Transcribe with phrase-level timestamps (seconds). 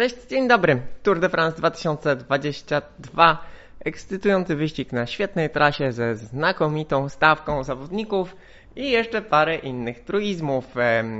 [0.00, 0.80] Cześć, dzień dobry.
[1.02, 3.44] Tour de France 2022.
[3.84, 8.36] Ekscytujący wyścig na świetnej trasie ze znakomitą stawką zawodników
[8.76, 10.74] i jeszcze parę innych truizmów.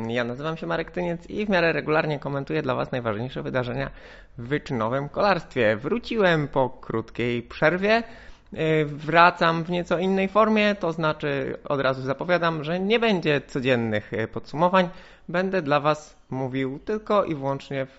[0.08, 3.90] Ja nazywam się Marek Tyniec i w miarę regularnie komentuję dla Was najważniejsze wydarzenia
[4.38, 5.76] w wyczynowym kolarstwie.
[5.76, 8.02] Wróciłem po krótkiej przerwie.
[8.52, 14.14] E, wracam w nieco innej formie, to znaczy od razu zapowiadam, że nie będzie codziennych
[14.14, 14.88] e, podsumowań.
[15.30, 17.86] Będę dla Was mówił tylko i wyłącznie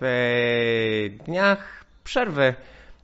[1.26, 2.54] dniach przerwy.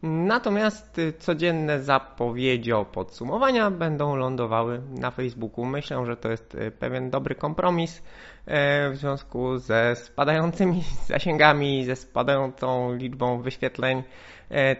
[0.02, 5.64] Natomiast codzienne zapowiedzi o podsumowania będą lądowały na Facebooku.
[5.64, 8.02] Myślę, że to jest pewien dobry kompromis
[8.46, 14.02] w związku ze spadającymi zasięgami, ze spadającą liczbą wyświetleń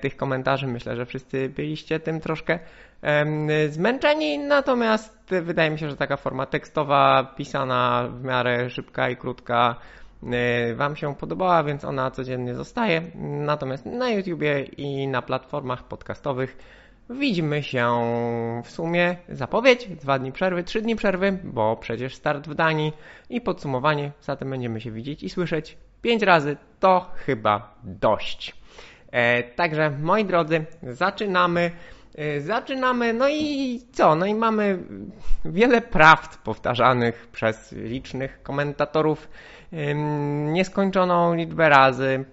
[0.00, 0.66] tych komentarzy.
[0.66, 2.58] Myślę, że wszyscy byliście tym troszkę
[3.68, 9.76] zmęczeni, natomiast wydaje mi się, że taka forma tekstowa, pisana w miarę szybka i krótka
[10.76, 13.02] Wam się podobała, więc ona codziennie zostaje.
[13.24, 16.56] Natomiast na YouTubie i na platformach podcastowych
[17.10, 18.00] widzimy się
[18.64, 22.92] w sumie zapowiedź, dwa dni przerwy, trzy dni przerwy, bo przecież start w Danii
[23.30, 28.56] i podsumowanie, zatem będziemy się widzieć i słyszeć pięć razy, to chyba dość.
[29.10, 31.70] E, także moi drodzy, zaczynamy.
[32.14, 34.14] E, zaczynamy, no i co?
[34.14, 34.78] No i mamy
[35.44, 39.28] wiele prawd powtarzanych przez licznych komentatorów
[40.52, 42.24] nieskończoną liczbę razy.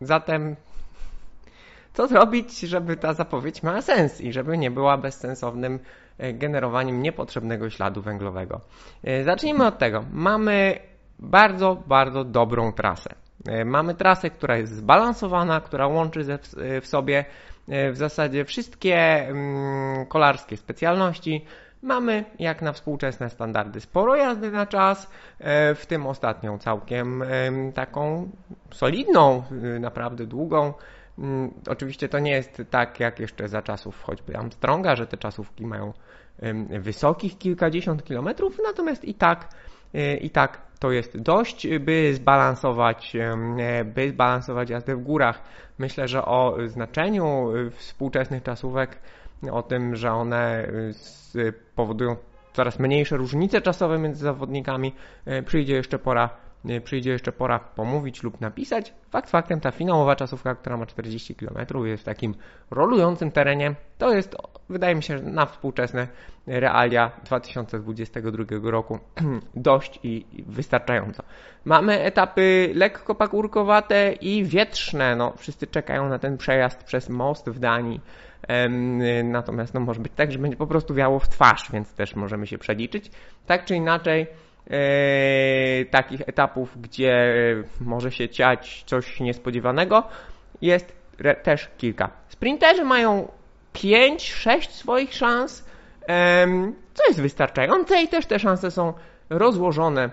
[0.00, 0.56] Zatem
[1.92, 5.78] co zrobić, żeby ta zapowiedź miała sens i żeby nie była bezsensownym
[6.18, 8.60] e, generowaniem niepotrzebnego śladu węglowego?
[9.24, 10.04] Zacznijmy od tego.
[10.12, 10.78] Mamy
[11.18, 13.14] bardzo, bardzo dobrą trasę.
[13.48, 16.20] E, mamy trasę, która jest zbalansowana, która łączy
[16.58, 17.24] e, w sobie
[17.68, 21.44] e, w zasadzie wszystkie mm, kolarskie specjalności.
[21.84, 25.10] Mamy, jak na współczesne standardy, sporo jazdy na czas,
[25.74, 27.24] w tym ostatnią całkiem
[27.74, 28.30] taką
[28.72, 29.42] solidną,
[29.80, 30.72] naprawdę długą.
[31.18, 35.66] Mm, oczywiście to nie jest tak jak jeszcze za czasów choćby Armstronga, że te czasówki
[35.66, 35.92] mają
[36.80, 39.48] wysokich kilkadziesiąt kilometrów, natomiast i tak,
[40.20, 43.16] i tak to jest dość, by zbalansować,
[43.84, 45.42] by zbalansować jazdę w górach.
[45.78, 48.98] Myślę, że o znaczeniu współczesnych czasówek,
[49.50, 50.68] o tym, że one
[51.76, 52.16] powodują
[52.52, 54.92] coraz mniejsze różnice czasowe między zawodnikami,
[55.26, 56.30] e, przyjdzie jeszcze pora
[56.84, 58.94] przyjdzie jeszcze pora pomówić lub napisać.
[59.10, 62.34] Fakt faktem ta finałowa czasówka, która ma 40 km jest w takim
[62.70, 64.36] rolującym terenie, to jest
[64.68, 66.08] wydaje mi się, na współczesne
[66.46, 68.98] realia 2022 roku
[69.54, 71.22] dość i wystarczająco.
[71.64, 75.16] Mamy etapy lekko pagórkowate i wietrzne.
[75.16, 78.00] No, wszyscy czekają na ten przejazd przez most w Danii.
[79.24, 82.46] Natomiast no, może być tak, że będzie po prostu wiało w twarz, więc też możemy
[82.46, 83.10] się przeliczyć.
[83.46, 84.26] Tak czy inaczej,
[84.70, 87.34] e, takich etapów, gdzie
[87.80, 90.02] może się ciać coś niespodziewanego,
[90.62, 90.96] jest
[91.42, 92.10] też kilka.
[92.28, 93.28] Sprinterzy mają
[93.72, 95.64] 5-6 swoich szans,
[96.94, 98.92] co jest wystarczające i też te szanse są
[99.30, 100.10] rozłożone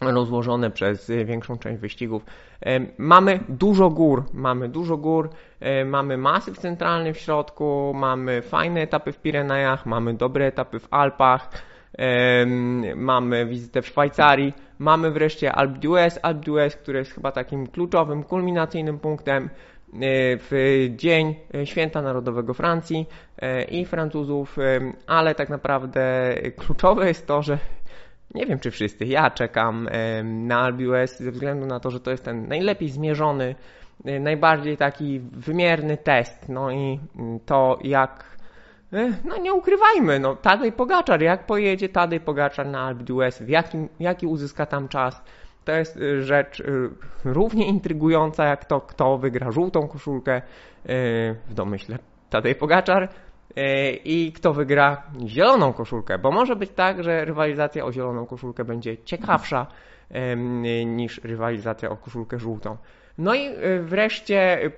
[0.00, 2.24] rozłożone przez większą część wyścigów.
[2.98, 5.30] Mamy dużo gór, mamy dużo gór,
[5.86, 11.50] mamy masyw centralny w środku, mamy fajne etapy w Pirenejach, mamy dobre etapy w Alpach,
[12.96, 18.22] mamy wizytę w Szwajcarii, mamy wreszcie Alpe d'Huez, Alpe d'Huez, który jest chyba takim kluczowym,
[18.22, 19.50] kulminacyjnym punktem
[19.94, 19.98] E,
[20.38, 21.34] w dzień
[21.64, 23.06] Święta Narodowego Francji
[23.38, 24.62] e, i Francuzów, e,
[25.06, 27.58] ale tak naprawdę kluczowe jest to, że
[28.36, 29.88] nie wiem czy wszyscy, ja czekam
[30.24, 33.54] na Albius ze względu na to, że to jest ten najlepiej zmierzony,
[34.20, 36.48] najbardziej taki wymierny test.
[36.48, 37.00] No i
[37.46, 38.36] to jak
[39.24, 43.48] no nie ukrywajmy, no Tadej Pogaczar, jak pojedzie Tadej Pogaczar na d'Huez, w
[44.00, 45.22] jaki uzyska tam czas,
[45.64, 46.62] to jest y, rzecz
[47.24, 50.42] równie intrygująca jak to, kto wygra żółtą koszulkę
[51.48, 51.98] w domyśle
[52.30, 53.08] Tadej Pogaczar
[54.04, 58.96] i kto wygra zieloną koszulkę, bo może być tak, że rywalizacja o zieloną koszulkę będzie
[59.04, 59.66] ciekawsza
[60.86, 62.76] niż rywalizacja o koszulkę żółtą.
[63.18, 63.50] No i
[63.80, 64.70] wreszcie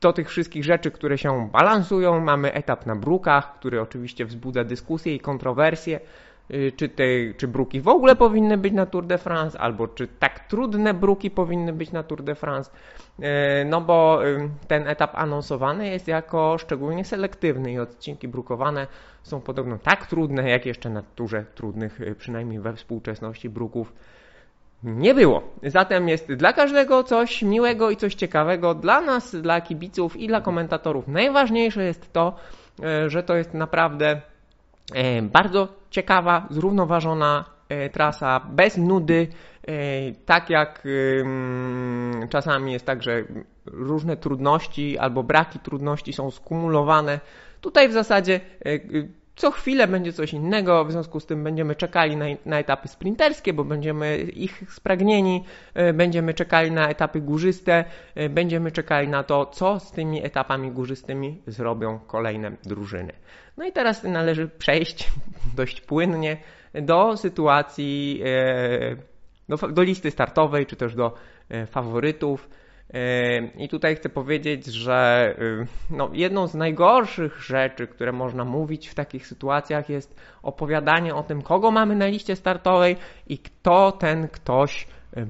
[0.00, 5.14] do tych wszystkich rzeczy, które się balansują, mamy etap na brukach, który oczywiście wzbudza dyskusje
[5.14, 6.00] i kontrowersje.
[6.50, 7.04] Y, czy, te,
[7.36, 11.30] czy bruki w ogóle powinny być na Tour de France, albo czy tak trudne bruki
[11.30, 12.70] powinny być na Tour de France.
[13.18, 13.22] Y,
[13.64, 18.86] no bo y, ten etap anonsowany jest jako szczególnie selektywny i odcinki brukowane
[19.22, 23.92] są podobno tak trudne, jak jeszcze na turze trudnych, przynajmniej we współczesności bruków
[24.82, 25.42] nie było.
[25.62, 28.74] Zatem jest dla każdego coś miłego i coś ciekawego.
[28.74, 32.36] Dla nas, dla kibiców i dla komentatorów najważniejsze jest to,
[33.06, 34.20] że to jest naprawdę
[35.22, 39.28] bardzo ciekawa, zrównoważona e, trasa, bez nudy,
[39.68, 39.72] e,
[40.12, 40.82] tak jak
[42.28, 43.24] czasami jest tak, że
[43.66, 47.20] różne trudności albo braki trudności są skumulowane.
[47.60, 48.40] Tutaj w zasadzie
[49.38, 53.52] co chwilę będzie coś innego, w związku z tym będziemy czekali na, na, etapy sprinterskie,
[53.52, 55.44] bo będziemy ich spragnieni,
[55.94, 57.84] będziemy czekali na etapy górzyste,
[58.30, 63.12] będziemy czekali na to, co z tymi etapami górzystymi zrobią kolejne drużyny.
[63.56, 65.12] No i teraz należy przejść
[65.56, 66.36] dość płynnie
[66.74, 68.96] do sytuacji, e,
[69.48, 71.14] do, do listy startowej, czy też do
[71.66, 72.48] faworytów.
[72.94, 75.34] E, I tutaj chcę powiedzieć, że
[75.90, 81.42] no, jedną z najgorszych rzeczy, które można mówić w takich sytuacjach, jest opowiadanie o tym,
[81.42, 82.96] kogo mamy na liście startowej
[83.26, 84.86] i kto ten ktoś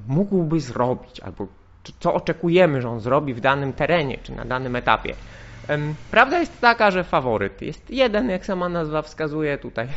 [0.08, 1.46] mógłby zrobić, albo
[2.00, 5.14] co oczekujemy, że on zrobi w danym terenie czy na danym etapie.
[6.10, 9.58] Prawda jest taka, że faworyt jest jeden, jak sama nazwa wskazuje.
[9.58, 9.88] Tutaj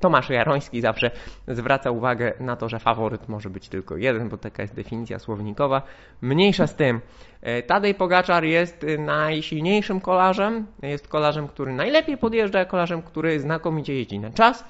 [0.00, 1.10] Tomasz Jaroński zawsze
[1.48, 5.82] zwraca uwagę na to, że faworyt może być tylko jeden, bo taka jest definicja słownikowa.
[6.22, 7.00] Mniejsza z tym.
[7.42, 14.18] E, Tadej Pogaczar jest najsilniejszym kolarzem, jest kolarzem, który najlepiej podjeżdża, kolarzem, który znakomicie jeździ
[14.18, 14.64] na czas.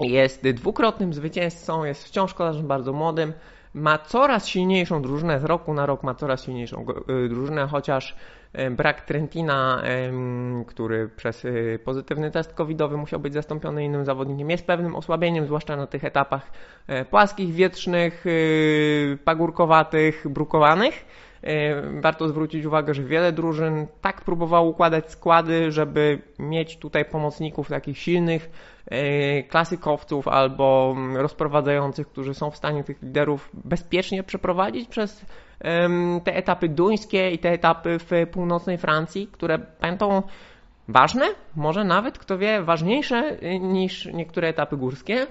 [0.00, 3.32] Jest dwukrotnym zwycięzcą, jest wciąż kolarzem bardzo młodym
[3.74, 6.86] ma coraz silniejszą drużynę, z roku na rok ma coraz silniejszą
[7.24, 8.16] y, drużynę, chociaż
[8.70, 9.82] brak Trentina,
[10.66, 15.76] który przez y, pozytywny test covidowy musiał być zastąpiony innym zawodnikiem, jest pewnym osłabieniem, zwłaszcza
[15.76, 16.50] na tych etapach
[16.86, 21.04] e, płaskich, wietrznych, y, pagórkowatych, brukowanych.
[21.44, 27.68] E, warto zwrócić uwagę, że wiele drużyn tak próbowało układać składy, żeby mieć tutaj pomocników
[27.68, 28.50] takich silnych,
[28.86, 35.24] e, klasykowców albo rozprowadzających, którzy są w stanie tych liderów bezpiecznie przeprowadzić przez
[36.24, 40.22] te etapy duńskie i te etapy w północnej Francji, które będą
[40.88, 41.26] ważne,
[41.56, 45.26] może nawet, kto wie, ważniejsze niż niektóre etapy górskie.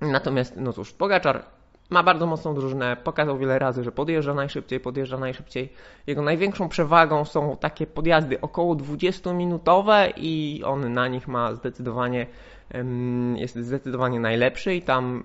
[0.00, 1.44] Natomiast, no cóż, Pogaczar
[1.90, 5.72] ma bardzo mocną drużynę, pokazał wiele razy, że podjeżdża najszybciej, podjeżdża najszybciej.
[6.06, 12.26] Jego największą przewagą są takie podjazdy około 20-minutowe i on na nich ma zdecydowanie
[13.36, 15.22] jest zdecydowanie najlepszy i tam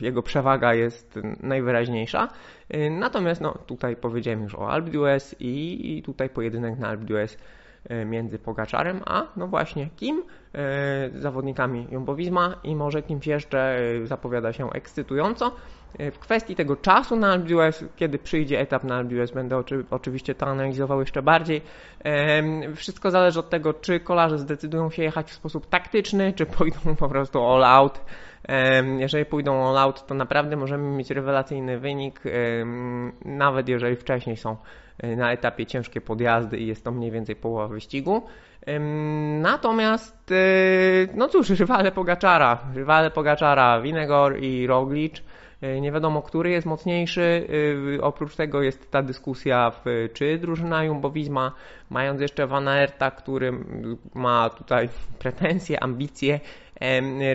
[0.00, 2.28] e, jego przewaga jest najwyraźniejsza.
[2.68, 7.36] E, natomiast no, tutaj powiedziałem już o d'Huez i tutaj pojedynek na d'Huez
[7.88, 10.22] e, między Pogaczarem, a no właśnie kim?
[11.14, 15.52] Zawodnikami Jumbo Visma i może kimś jeszcze zapowiada się ekscytująco.
[16.12, 20.46] W kwestii tego czasu na AlpDues, kiedy przyjdzie etap na AlpDues, będę oczy, oczywiście to
[20.46, 21.62] analizował jeszcze bardziej.
[22.76, 27.08] Wszystko zależy od tego, czy kolarze zdecydują się jechać w sposób taktyczny, czy pójdą po
[27.08, 28.00] prostu all out.
[28.98, 32.20] Jeżeli pójdą all out, to naprawdę możemy mieć rewelacyjny wynik,
[33.24, 34.56] nawet jeżeli wcześniej są
[34.98, 38.22] e, na etapie ciężkie podjazdy i jest to mniej więcej połowa wyścigu.
[39.40, 40.34] Natomiast, e,
[41.14, 45.22] no cóż, rywale Pogaczara, rywale Pogaczara, Winegor i Roglic, E,
[45.80, 47.46] nie wiadomo, który jest mocniejszy.
[47.98, 51.50] E, oprócz tego jest ta dyskusja, w, czy drużyna Jumbo-Visma,
[51.90, 53.52] mając jeszcze Van Aerta, który
[54.14, 56.40] ma tutaj pretensje, ambicje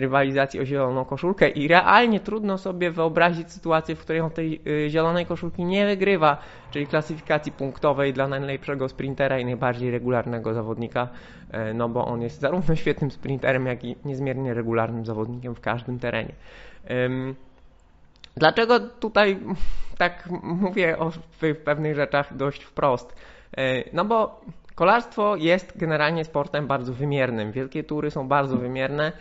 [0.00, 4.90] rywalizacji o zieloną koszulkę i realnie trudno sobie wyobrazić sytuację, w której on tej e,
[4.90, 6.38] zielonej koszulki nie wygrywa,
[6.70, 11.08] czyli klasyfikacji punktowej dla najlepszego sprintera i najbardziej regularnego zawodnika,
[11.74, 16.32] no bo on jest zarówno świetnym sprinterem, jak i niezmiernie regularnym zawodnikiem w każdym terenie.
[18.36, 19.38] Dlaczego tutaj
[19.98, 21.12] tak mówię o
[21.64, 23.16] pewnych rzeczach dość wprost?
[23.56, 24.40] E, no bo
[24.74, 27.52] kolarstwo jest generalnie sportem bardzo wymiernym.
[27.52, 29.12] Wielkie tury są bardzo wymierne.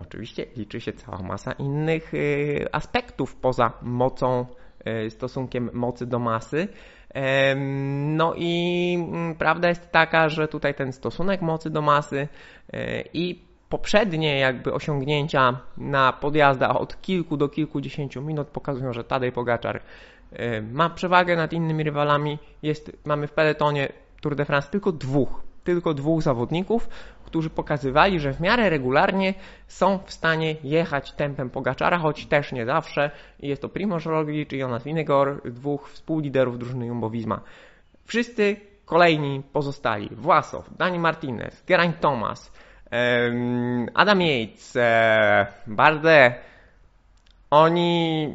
[0.00, 4.46] Oczywiście liczy się cała masa innych e, aspektów poza mocą,
[4.84, 6.68] e, stosunkiem mocy do masy.
[8.06, 12.28] No i mm, prawda jest taka, że tutaj ten stosunek mocy do masy
[13.14, 19.76] i poprzednie jakby osiągnięcia na podjazdach od kilku do kilkudziesięciu minut pokazują, że Tadej Pogaczar
[20.32, 22.38] y, ma przewagę nad innymi rywalami.
[22.62, 23.88] Jest, mamy w peletonie
[24.20, 26.88] Tour de France tylko dwóch, tylko dwóch zawodników,
[27.24, 29.34] którzy pokazywali, że w miarę regularnie
[29.66, 33.10] są w stanie jechać tempem Pogaczara, choć też nie zawsze.
[33.40, 37.40] Jest to Primoz Roglic i Jonas Vingegaard, dwóch współliderów drużyny Jumbo-Visma.
[38.04, 42.52] Wszyscy kolejni pozostali, Własow, Dani Martinez, Geraint Thomas,
[43.94, 46.34] Adam Yates, e, Barde,
[47.50, 48.34] oni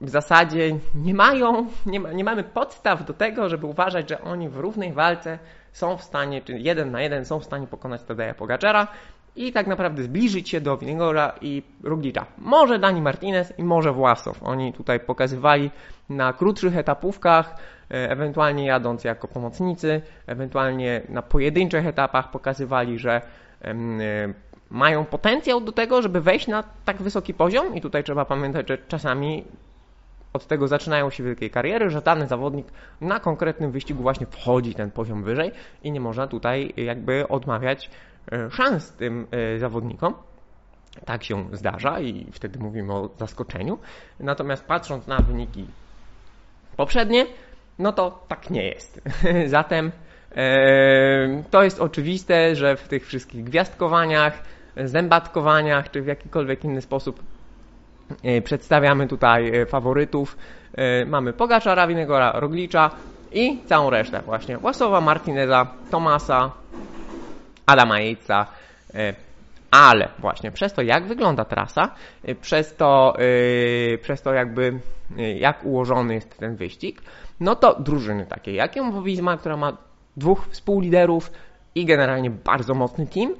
[0.00, 4.48] w zasadzie nie mają, nie, ma, nie mamy podstaw do tego, żeby uważać, że oni
[4.48, 5.38] w równej walce
[5.72, 8.88] są w stanie, czy jeden na jeden są w stanie pokonać Tadeja Pogaczera
[9.36, 12.26] i tak naprawdę zbliżyć się do Winegora i Ruglicza.
[12.38, 14.42] Może Dani Martinez i może Własow.
[14.42, 15.70] Oni tutaj pokazywali
[16.08, 17.54] na krótszych etapówkach,
[17.90, 23.20] e, ewentualnie jadąc jako pomocnicy, ewentualnie na pojedynczych etapach pokazywali, że
[24.70, 28.78] mają potencjał do tego, żeby wejść na tak wysoki poziom i tutaj trzeba pamiętać, że
[28.78, 29.44] czasami
[30.32, 32.66] od tego zaczynają się wielkie kariery, że dany zawodnik
[33.00, 35.52] na konkretnym wyścigu właśnie wchodzi ten poziom wyżej
[35.82, 37.90] i nie można tutaj jakby odmawiać
[38.32, 40.14] e, szans tym e, zawodnikom.
[41.04, 43.78] Tak się zdarza i wtedy mówimy o zaskoczeniu.
[44.20, 45.66] Natomiast patrząc na wyniki
[46.76, 47.26] poprzednie,
[47.78, 49.00] no to tak nie jest.
[49.46, 50.09] Zatem e,
[51.50, 54.42] to jest oczywiste, że w tych wszystkich gwiazdkowaniach,
[54.76, 57.22] zębatkowaniach czy w jakikolwiek inny sposób
[58.22, 60.36] E, przedstawiamy tutaj e, faworytów.
[60.74, 62.90] E, mamy Pogaczara, Winegora, Roglicza
[63.32, 64.58] i całą resztę właśnie.
[64.62, 66.50] Łasowa, Martineza, Tomasa,
[67.66, 68.46] Adama Jejca,
[69.70, 71.94] ale właśnie przez to jak wygląda trasa,
[72.40, 73.16] przez to,
[74.02, 74.80] przez to jakby
[75.38, 77.02] jak ułożony jest ten wyścig,
[77.40, 79.02] no to drużyny takie jak Jumbo
[79.38, 79.76] która ma
[80.16, 81.32] dwóch współliderów
[81.74, 83.34] i generalnie bardzo mocny team,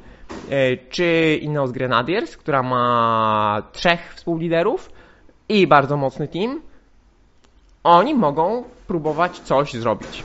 [0.51, 4.91] E, czy Ineos Grenadiers, która ma trzech współliderów
[5.49, 6.61] i bardzo mocny team,
[7.85, 10.25] oni mogą próbować coś zrobić.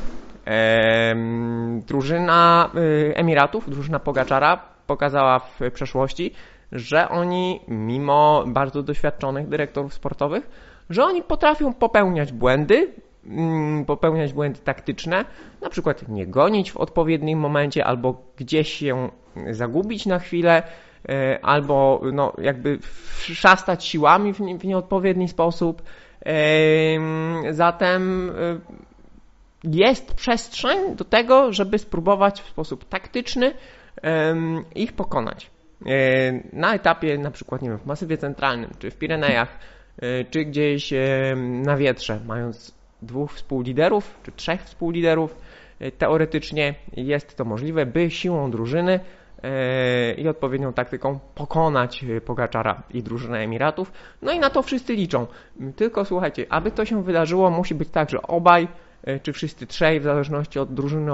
[1.87, 6.31] drużyna y, Emiratów, drużyna Pogaczara pokazała w przeszłości,
[6.71, 10.49] że oni, mimo bardzo doświadczonych dyrektorów sportowych,
[10.89, 12.93] że oni potrafią popełniać błędy,
[13.88, 15.25] popełniać błędy taktyczne,
[15.62, 19.10] na przykład nie gonić w odpowiednim momencie albo gdzieś się
[19.51, 20.63] zagubić na chwilę,
[21.10, 22.79] e, albo no, jakby
[23.17, 25.82] szastać siłami w, w nieodpowiedni sposób.
[27.51, 28.60] Zatem e,
[29.63, 33.53] jest przestrzeń do tego, żeby spróbować w sposób taktyczny
[34.75, 35.51] ich pokonać.
[35.86, 35.91] E,
[36.53, 39.60] na etapie na przykład nie wiem, w masywie centralnym, czy w Pirenejach,
[40.29, 40.94] czy gdzieś
[41.36, 45.35] na wietrze, mając dwóch współliderów, czy trzech współliderów.
[45.79, 49.00] E, teoretycznie jest to możliwe, by siłą drużyny
[49.43, 53.91] e, i odpowiednią taktyką pokonać e, Pogaczara i drużynę Emiratów.
[54.21, 55.27] No i na to wszyscy liczą.
[55.75, 58.67] Tylko słuchajcie, aby to się wydarzyło, musi być tak, że obaj
[59.24, 61.13] czy wszyscy trzej, w zależności od drużyny,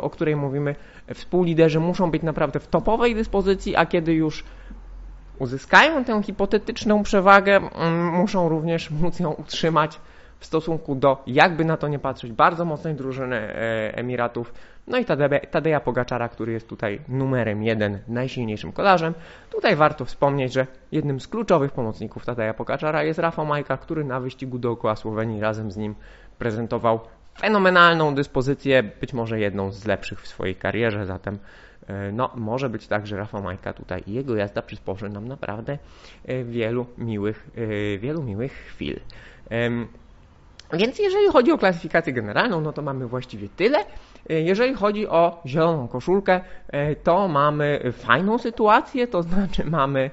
[0.00, 0.74] o, której mówimy,
[1.14, 4.44] współliderzy muszą być naprawdę w topowej dyspozycji, a kiedy już
[5.38, 7.60] uzyskają tę hipotetyczną przewagę,
[8.12, 10.00] muszą również móc ją utrzymać
[10.40, 14.54] w stosunku do, jakby na to nie patrzeć, bardzo mocnej drużyny e, Emiratów.
[14.86, 15.04] No i
[15.50, 19.14] Tadeja Pogaczara, który jest tutaj numerem jeden, najsilniejszym kolarzem.
[19.50, 24.20] Tutaj warto wspomnieć, że jednym z kluczowych pomocników Tadeja Pogaczara jest Rafał Majka, który na
[24.20, 25.94] wyścigu dookoła Słowenii razem z nim
[26.38, 27.00] prezentował
[27.40, 31.38] fenomenalną dyspozycję, być może jedną z lepszych w swojej karierze, zatem
[31.86, 35.78] e, no, może być tak, że Rafał Majka tutaj i jego jazda przysporzy nam naprawdę
[36.24, 37.50] e, wielu miłych,
[37.98, 39.00] wielu miłych chwil.
[40.72, 43.78] Więc jeżeli chodzi o klasyfikację generalną, no to mamy właściwie tyle.
[44.28, 50.10] Jeżeli chodzi o zieloną koszulkę, e, to mamy fajną sytuację, to znaczy mamy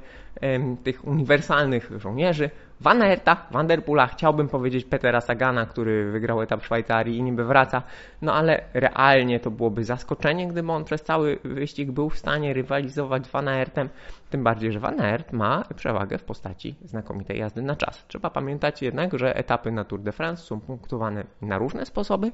[0.83, 2.49] tych uniwersalnych żołnierzy,
[2.81, 7.43] Van Aerta, Van Der Poola, chciałbym powiedzieć Petera Sagana, który wygrał etap Szwajcarii i niby
[7.43, 7.81] wraca,
[8.21, 13.25] no ale realnie to byłoby zaskoczenie, gdyby on przez cały wyścig był w stanie rywalizować
[13.25, 13.89] z Van Aertem,
[14.29, 18.05] tym bardziej, że Van Aert ma przewagę w postaci znakomitej jazdy na czas.
[18.07, 22.31] Trzeba pamiętać jednak, że etapy na Tour de France są punktowane na różne sposoby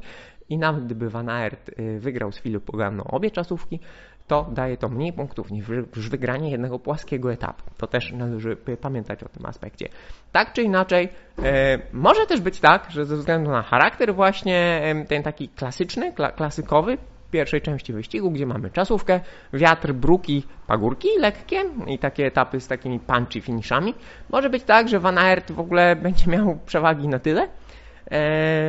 [0.49, 3.79] i nawet gdyby Van Aert y, wygrał z Filip Poganą obie czasówki,
[4.27, 7.63] to daje to mniej punktów niż wygranie jednego płaskiego etapu.
[7.77, 9.89] To też należy pamiętać o tym aspekcie.
[10.31, 11.09] Tak czy inaczej,
[11.43, 16.97] e, może też być tak, że ze względu na charakter właśnie ten taki klasyczny, klasykowy,
[17.33, 19.19] pierwszej części wyścigu, gdzie mamy czasówkę,
[19.53, 23.93] wiatr, bruki, pagórki lekkie i takie etapy z takimi punchy finishami.
[24.29, 27.47] Może być tak, że Van Aert w ogóle będzie miał przewagi na tyle,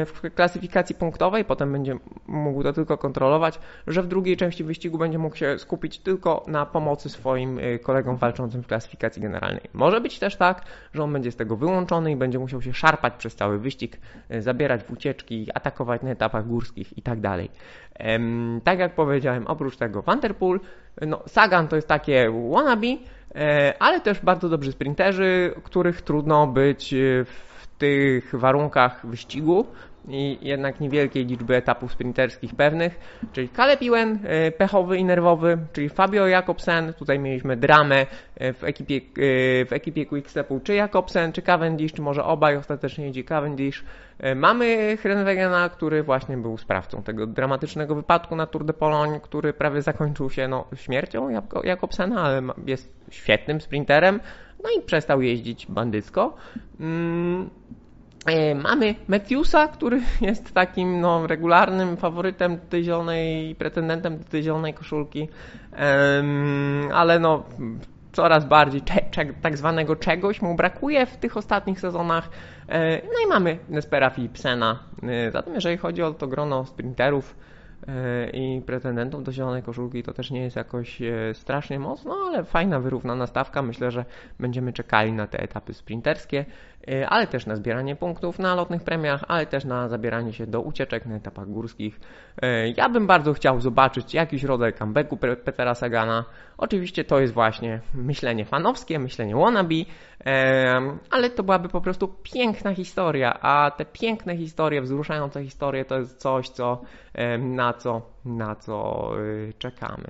[0.06, 5.18] w klasyfikacji punktowej, potem będzie mógł to tylko kontrolować, że w drugiej części wyścigu będzie
[5.18, 9.62] mógł się skupić tylko na pomocy swoim e, kolegom walczącym w klasyfikacji generalnej.
[9.72, 10.64] Może być też tak,
[10.94, 13.98] że on będzie z tego wyłączony i będzie musiał się szarpać przez cały wyścig,
[14.28, 17.50] e, zabierać w ucieczki, atakować na etapach górskich i tak dalej.
[18.64, 20.60] Tak jak powiedziałem, oprócz tego Vanderpool,
[21.00, 22.86] no Sagan to jest takie wannabe,
[23.78, 27.53] ale też bardzo dobrzy sprinterzy, których trudno być w
[27.84, 29.66] tych warunkach wyścigu
[30.08, 35.88] i jednak niewielkiej liczby etapów sprinterskich pewnych, czyli Caleb Ewan, e, pechowy i nerwowy, czyli
[35.88, 38.06] Fabio Jakobsen, tutaj mieliśmy dramę
[38.36, 39.00] e, w ekipie, e,
[39.64, 43.84] w ekipie Quickstepu, czy Jakobsen, czy Cavendish, czy może obaj, ostatecznie idzie Cavendish.
[44.36, 49.82] Mamy Hrenwegena, który właśnie był sprawcą tego dramatycznego wypadku na Tour de Pologne, który prawie
[49.82, 51.28] zakończył się no, śmiercią
[51.64, 54.20] Jakobsena, ale jest świetnym sprinterem,
[54.64, 56.36] no i przestał jeździć bandycko.
[56.80, 57.50] Mm,
[58.54, 65.28] mamy Matthewsa, który jest takim no, regularnym faworytem tej zielonej, pretendentem do tej zielonej koszulki,
[66.92, 67.44] ale no
[68.12, 68.82] coraz bardziej
[69.42, 72.28] tak zwanego czegoś mu brakuje w tych ostatnich sezonach.
[72.68, 74.78] E, no i mamy Nespera Philipsena.
[75.02, 77.34] E, zatem jeżeli chodzi o to grono sprinterów,
[77.88, 82.44] E, i pretendentów do zielonej koszulki to też nie jest jakoś e, strasznie mocno, ale
[82.44, 83.62] fajna, wyrównana stawka.
[83.62, 84.04] Myślę, że
[84.40, 86.46] będziemy czekali na te etapy sprinterskie, e,
[87.08, 91.06] ale też na zbieranie punktów na lotnych premiach, ale też na zabieranie się do ucieczek
[91.06, 92.00] na etapach górskich.
[92.76, 96.24] Ja bym bardzo chciał zobaczyć jakiś rodzaj comebacku Petera Sagana.
[96.58, 99.74] Oczywiście to jest właśnie myślenie fanowskie, myślenie wannabe,
[101.10, 106.20] ale to byłaby po prostu piękna historia, a te piękne historie, wzruszające historie to jest
[106.20, 106.82] coś, co
[107.38, 109.10] na co, na co
[109.58, 110.08] czekamy.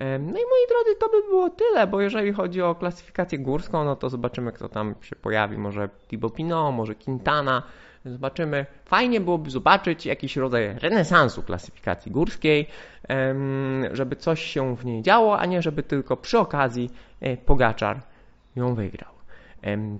[0.00, 3.96] No i moi drodzy, to by było tyle, bo jeżeli chodzi o klasyfikację górską, no
[3.96, 5.58] to zobaczymy, kto tam się pojawi.
[5.58, 7.62] Może Thibaut Pinot, może Quintana.
[8.04, 8.66] Zobaczymy.
[8.84, 12.66] Fajnie byłoby zobaczyć jakiś rodzaj renesansu klasyfikacji górskiej,
[13.92, 18.00] żeby coś się w niej działo, a nie żeby tylko przy okazji e, Pogaczar
[18.56, 19.14] ją wygrał.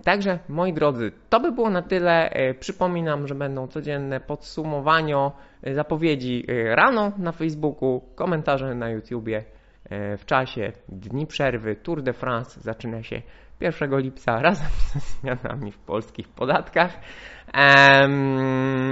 [0.05, 2.31] Także moi drodzy, to by było na tyle.
[2.31, 5.31] E, przypominam, że będą codzienne podsumowania,
[5.63, 9.45] e, zapowiedzi rano na Facebooku, komentarze na YouTubie
[9.91, 11.77] w czasie dni przerwy.
[11.77, 13.23] Tour de France zaczyna się
[13.61, 17.01] 1 lipca razem ze zmianami w polskich podatkach.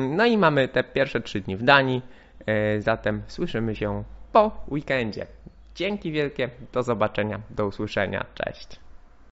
[0.08, 2.02] No i mamy te pierwsze trzy dni w Danii.
[2.78, 5.26] Zatem słyszymy się po weekendzie.
[5.74, 8.81] Dzięki wielkie, do zobaczenia, do usłyszenia, cześć.